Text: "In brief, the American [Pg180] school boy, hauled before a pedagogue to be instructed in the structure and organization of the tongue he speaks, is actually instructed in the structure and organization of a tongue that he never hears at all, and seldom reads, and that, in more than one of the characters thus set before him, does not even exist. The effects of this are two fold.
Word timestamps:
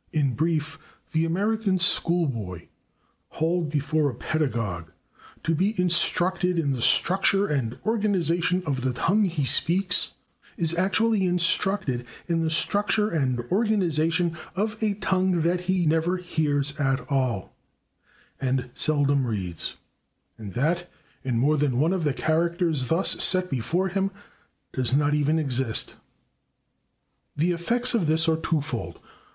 "In 0.20 0.34
brief, 0.34 0.78
the 1.12 1.24
American 1.24 1.78
[Pg180] 1.78 1.80
school 1.80 2.26
boy, 2.26 2.68
hauled 3.28 3.70
before 3.70 4.10
a 4.10 4.14
pedagogue 4.14 4.90
to 5.42 5.54
be 5.54 5.72
instructed 5.80 6.58
in 6.58 6.72
the 6.72 6.82
structure 6.82 7.46
and 7.46 7.78
organization 7.86 8.62
of 8.66 8.82
the 8.82 8.92
tongue 8.92 9.24
he 9.24 9.46
speaks, 9.46 10.12
is 10.58 10.74
actually 10.74 11.24
instructed 11.24 12.04
in 12.26 12.42
the 12.42 12.50
structure 12.50 13.08
and 13.08 13.40
organization 13.50 14.36
of 14.54 14.76
a 14.82 14.92
tongue 14.92 15.40
that 15.40 15.62
he 15.62 15.86
never 15.86 16.18
hears 16.18 16.78
at 16.78 17.10
all, 17.10 17.54
and 18.38 18.68
seldom 18.74 19.26
reads, 19.26 19.76
and 20.36 20.52
that, 20.52 20.90
in 21.24 21.38
more 21.38 21.56
than 21.56 21.80
one 21.80 21.94
of 21.94 22.04
the 22.04 22.12
characters 22.12 22.88
thus 22.88 23.12
set 23.24 23.48
before 23.50 23.88
him, 23.88 24.10
does 24.74 24.94
not 24.94 25.14
even 25.14 25.38
exist. 25.38 25.94
The 27.34 27.52
effects 27.52 27.94
of 27.94 28.06
this 28.06 28.28
are 28.28 28.36
two 28.36 28.60
fold. 28.60 29.00